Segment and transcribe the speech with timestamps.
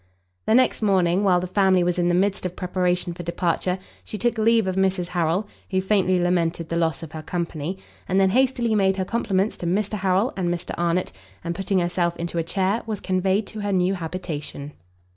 [0.47, 4.17] The next morning, while the family was in the midst of preparation for departure, she
[4.17, 7.77] took leave of Mrs Harrel, who faintly lamented the loss of her company,
[8.09, 11.11] and then hastily made her compliments to Mr Harrel and Mr Arnott,
[11.43, 14.71] and putting herself into a chair, was conveyed to her new habitation.